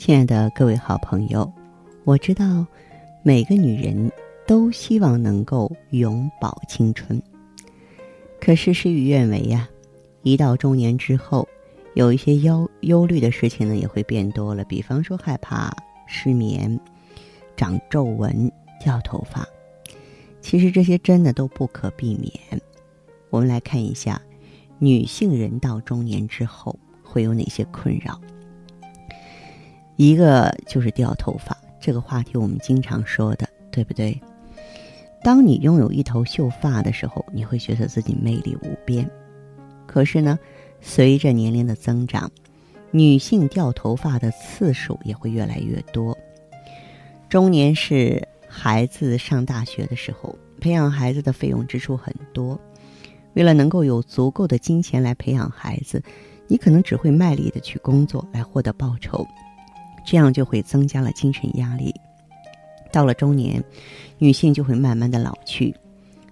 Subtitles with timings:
[0.00, 1.52] 亲爱的各位好朋友，
[2.04, 2.66] 我知道
[3.22, 4.10] 每个女人
[4.46, 7.20] 都希望能够永葆青春，
[8.40, 9.68] 可是事与愿违呀。
[10.22, 11.46] 一到中年之后，
[11.92, 15.70] 有一些忧忧虑的事情呢也会变多了，比方说害怕
[16.06, 16.80] 失眠、
[17.54, 18.50] 长皱纹、
[18.82, 19.46] 掉头发。
[20.40, 22.32] 其实这些真的都不可避免。
[23.28, 24.18] 我们来看一下，
[24.78, 28.18] 女性人到中年之后会有哪些困扰。
[30.02, 34.18] 一个就是掉头发，这个话题我们经常说的，对不对？
[35.22, 39.06] 当你拥有一头秀发的时候，你会觉得自己魅力无边。
[39.86, 40.38] 可是呢，
[40.80, 42.30] 随着年龄的增长，
[42.90, 46.16] 女性掉头发的次数也会越来越多。
[47.28, 52.58] 中年是孩子上大学的时候，培养孩子的费用支出很多。
[53.34, 56.02] 为了能够有足够的金钱来培养孩子，
[56.48, 59.26] 你可能只会卖力的去工作来获得报酬。
[60.04, 61.94] 这样就会增加了精神压力。
[62.92, 63.62] 到了中年，
[64.18, 65.74] 女性就会慢慢的老去，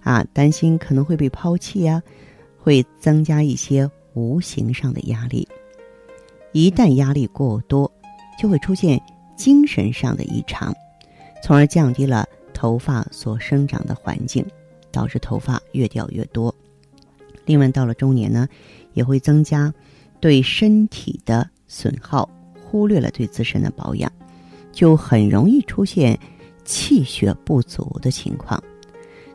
[0.03, 2.01] 啊，担心可能会被抛弃呀，
[2.57, 5.47] 会增加一些无形上的压力。
[6.51, 7.89] 一旦压力过多，
[8.37, 9.01] 就会出现
[9.37, 10.75] 精神上的异常，
[11.43, 14.45] 从而降低了头发所生长的环境，
[14.91, 16.53] 导致头发越掉越多。
[17.45, 18.47] 另外，到了中年呢，
[18.93, 19.73] 也会增加
[20.19, 22.29] 对身体的损耗。
[22.69, 24.11] 忽略了对自身的保养，
[24.71, 26.17] 就很容易出现
[26.63, 28.63] 气血不足的情况。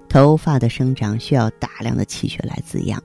[0.09, 3.03] 头发的生长需要大量的气血来滋养，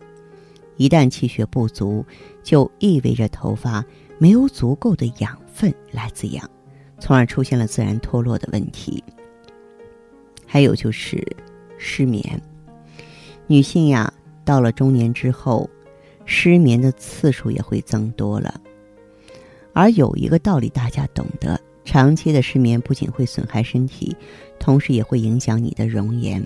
[0.78, 2.06] 一旦气血不足，
[2.44, 3.84] 就意味着头发
[4.20, 6.48] 没有足够的养分来滋养，
[7.00, 9.04] 从而出现了自然脱落的问题。
[10.46, 11.26] 还有就是
[11.80, 12.40] 失眠，
[13.48, 14.14] 女性呀，
[14.46, 15.68] 到了中年之后，
[16.26, 18.62] 失眠的次数也会增多了。
[19.74, 24.16] 而有一个道理大家懂得：长期的失眠不仅会损害身体，
[24.60, 26.46] 同时也会影响你的容颜。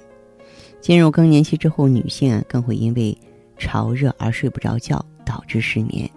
[0.80, 3.18] 进入更年期之后，女性啊更会因为
[3.58, 6.10] 潮热而睡不着觉，导致失眠。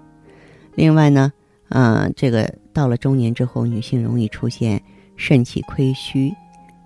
[0.74, 1.32] 另外呢，
[1.68, 4.82] 嗯，这个到了中年之后，女性容易出现
[5.16, 6.34] 肾气亏虚。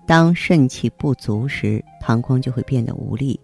[0.07, 3.39] 当肾气不足时，膀胱就会变得无力，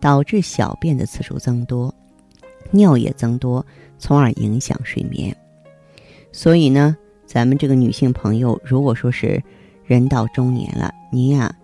[0.00, 1.94] 导致小便的次数增多，
[2.70, 3.64] 尿液增多，
[3.98, 5.34] 从而影响睡眠。
[6.32, 6.96] 所以呢，
[7.26, 9.42] 咱们这个女性朋友，如果说是
[9.84, 11.54] 人到中年了，您呀，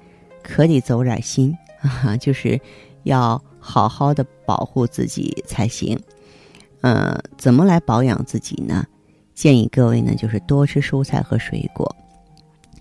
[0.42, 2.60] 可得走点心 啊，就是
[3.04, 5.98] 要好好的保护自己才行。
[6.82, 8.84] 嗯，怎么来保养自己呢？
[9.34, 11.94] 建议各位呢，就是多吃蔬菜和水果，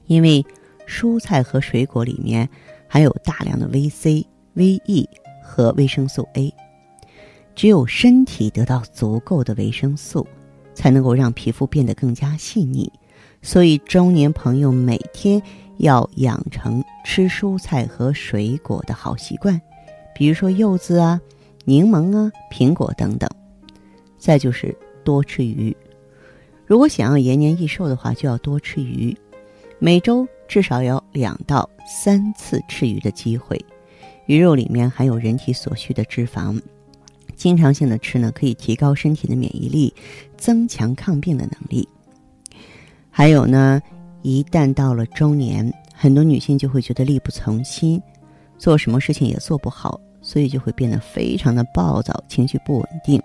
[0.08, 0.46] 因为
[0.88, 2.48] 蔬菜和水果里面
[2.88, 5.08] 含有大量的维 C、维 E
[5.44, 6.54] 和维生素 A，
[7.56, 10.26] 只有身体得到足够的维生素。
[10.76, 12.92] 才能够让皮肤变得更加细腻，
[13.42, 15.42] 所以中年朋友每天
[15.78, 19.60] 要养成吃蔬菜和水果的好习惯，
[20.14, 21.20] 比如说柚子啊、
[21.64, 23.28] 柠檬啊、苹果等等。
[24.18, 25.76] 再就是多吃鱼，
[26.66, 29.16] 如果想要延年益寿的话，就要多吃鱼，
[29.80, 33.64] 每周至少有两到三次吃鱼的机会。
[34.26, 36.60] 鱼肉里面含有人体所需的脂肪。
[37.36, 39.94] 经常性的吃呢，可以提高身体的免疫力，
[40.38, 41.88] 增强抗病的能力。
[43.12, 43.82] 还有呢，
[44.22, 48.02] 一旦到了中年，很多女性就会觉得力不从心，
[48.58, 53.22] 做什么事情也做不好，所以就会变得非常的暴躁，情绪不稳定。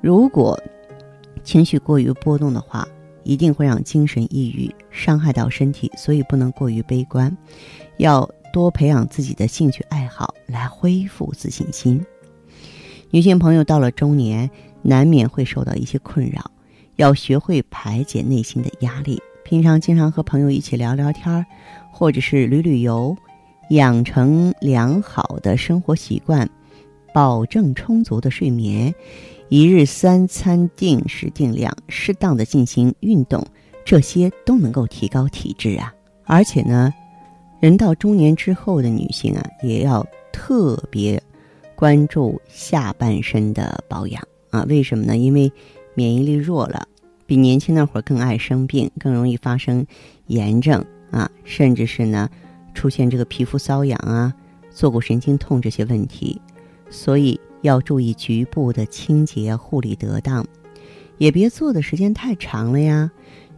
[0.00, 0.58] 如果
[1.42, 2.86] 情绪过于波动的话，
[3.24, 7.36] 一定会让精神抑郁，伤害到身体，所以不能过于悲观，
[7.96, 12.00] 要多培养自己的兴趣爱好，来恢复自信心。
[13.10, 14.50] 女性朋友到了中年，
[14.82, 16.50] 难免会受到一些困扰，
[16.96, 19.18] 要学会排解内心的压力。
[19.44, 21.46] 平常经常和朋友一起聊聊天儿，
[21.90, 23.16] 或者是旅旅游，
[23.70, 26.46] 养成良好的生活习惯，
[27.14, 28.94] 保证充足的睡眠，
[29.48, 33.42] 一日三餐定时定量，适当的进行运动，
[33.86, 35.90] 这些都能够提高体质啊。
[36.26, 36.92] 而且呢，
[37.58, 41.18] 人到中年之后的女性啊，也要特别。
[41.78, 44.20] 关注下半身的保养
[44.50, 44.66] 啊？
[44.68, 45.16] 为什么呢？
[45.16, 45.52] 因为
[45.94, 46.88] 免疫力弱了，
[47.24, 49.86] 比年轻那会儿更爱生病，更容易发生
[50.26, 52.28] 炎症啊，甚至是呢
[52.74, 54.34] 出现这个皮肤瘙痒啊、
[54.72, 56.42] 坐骨神经痛这些问题。
[56.90, 60.44] 所以要注意局部的清洁护理得当，
[61.18, 63.08] 也别坐的时间太长了呀。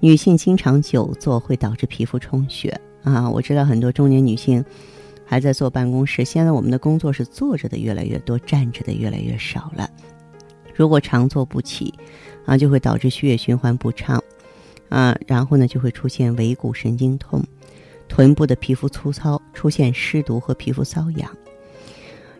[0.00, 3.30] 女性经常久坐会导致皮肤充血啊。
[3.30, 4.62] 我知道很多中年女性
[5.30, 9.88] 还在坐办公室，现在我们的工作是坐着的越来越多，站着的越来越少了。
[10.74, 11.94] 如果常坐不起，
[12.46, 14.20] 啊，就会导致血液循环不畅，
[14.88, 17.44] 啊，然后呢就会出现尾骨神经痛，
[18.08, 21.30] 臀部的皮肤粗糙，出现湿毒和皮肤瘙痒。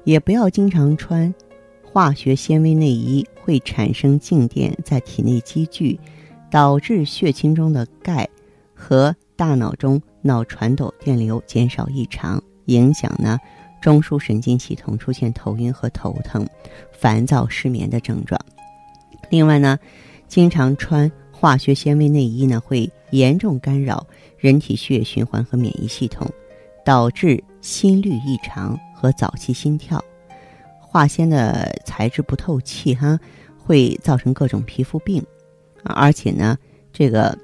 [0.03, 1.33] 也不要经常穿
[1.85, 6.01] 化学纤维内衣，会产生静电在体内积聚，
[6.51, 8.29] 导致血清中的钙
[8.75, 13.39] 和大脑中脑传导电流减少异常，影响呢
[13.81, 16.47] 中枢神经系统，出现头晕和头疼、
[16.93, 18.41] 烦躁、失眠的症状。
[19.29, 19.79] 另外呢，
[20.29, 24.07] 经常穿化学纤维内衣呢，会严重干扰
[24.39, 26.27] 人体血液循环和免疫系统，
[26.85, 28.79] 导致心律异常。
[29.01, 29.99] 和早期心跳，
[30.79, 33.19] 化纤的材质不透气哈，
[33.57, 35.25] 会造成各种皮肤病，
[35.85, 36.55] 而且呢，
[36.93, 37.35] 这个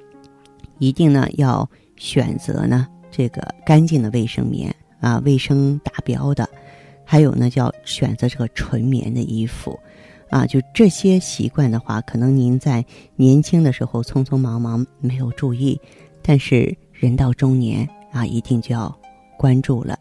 [0.79, 4.76] 一定呢要选择呢这个干净的卫生棉
[5.07, 6.49] 啊，卫生达标的，
[7.05, 9.79] 还有呢叫选择这个纯棉的衣服，
[10.31, 15.81] 啊，就这些习惯的话，可能您在年轻的时候匆匆忙忙没有注意，
[16.23, 18.93] 但是人到中年啊，一定就要
[19.39, 19.97] 关注了。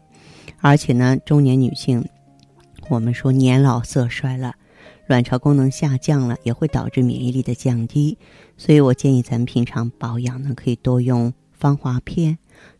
[0.60, 2.04] 而且呢，中年女性，
[2.88, 4.56] 我们说年老色衰了，
[5.06, 8.18] 卵巢功能下降了，也会导致免疫力的降低。
[8.56, 12.36] 所以我建议咱们平常保养呢，可以多用芳华片，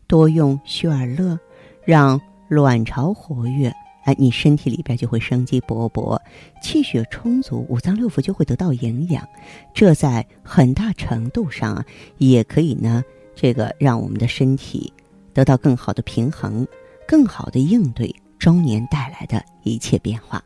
[0.07, 1.39] 多用血尔乐，
[1.87, 2.19] 让
[2.49, 3.73] 卵巢活跃，
[4.03, 6.19] 哎，你身体里边就会生机勃勃，
[6.61, 9.25] 气血充足，五脏六腑就会得到营养。
[9.73, 11.85] 这在很大程度上啊，
[12.17, 13.01] 也可以呢，
[13.33, 14.91] 这个让我们的身体
[15.33, 16.67] 得到更好的平衡。
[17.07, 20.43] 更好的应对中年带来的一切变化。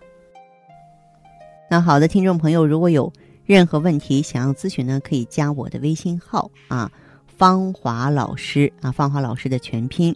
[1.68, 3.12] 那好的，听众朋友，如果有
[3.46, 6.92] 任何问题想要咨询呢，可以加我的微信号啊，
[7.26, 10.16] 芳华老师啊，芳华老师的全拼，